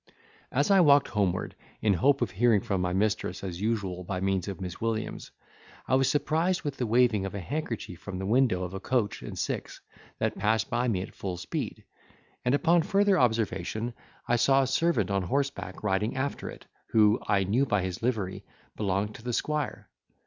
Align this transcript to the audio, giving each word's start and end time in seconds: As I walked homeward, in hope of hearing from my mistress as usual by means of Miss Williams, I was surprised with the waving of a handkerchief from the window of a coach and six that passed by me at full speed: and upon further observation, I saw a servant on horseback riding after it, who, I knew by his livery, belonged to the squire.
As 0.51 0.71
I 0.71 0.79
walked 0.79 1.09
homeward, 1.09 1.55
in 1.79 1.93
hope 1.93 2.23
of 2.23 2.31
hearing 2.31 2.61
from 2.61 2.81
my 2.81 2.91
mistress 2.91 3.43
as 3.43 3.61
usual 3.61 4.03
by 4.03 4.19
means 4.19 4.47
of 4.47 4.59
Miss 4.59 4.81
Williams, 4.81 5.29
I 5.87 5.93
was 5.93 6.09
surprised 6.09 6.63
with 6.63 6.77
the 6.77 6.87
waving 6.87 7.23
of 7.27 7.35
a 7.35 7.39
handkerchief 7.39 7.99
from 7.99 8.17
the 8.17 8.25
window 8.25 8.63
of 8.63 8.73
a 8.73 8.79
coach 8.79 9.21
and 9.21 9.37
six 9.37 9.79
that 10.17 10.39
passed 10.39 10.71
by 10.71 10.87
me 10.87 11.03
at 11.03 11.13
full 11.13 11.37
speed: 11.37 11.83
and 12.43 12.55
upon 12.55 12.81
further 12.81 13.19
observation, 13.19 13.93
I 14.27 14.37
saw 14.37 14.63
a 14.63 14.65
servant 14.65 15.11
on 15.11 15.21
horseback 15.21 15.83
riding 15.83 16.15
after 16.15 16.49
it, 16.49 16.65
who, 16.87 17.19
I 17.27 17.43
knew 17.43 17.67
by 17.67 17.83
his 17.83 18.01
livery, 18.01 18.43
belonged 18.75 19.13
to 19.17 19.23
the 19.23 19.33
squire. 19.33 19.87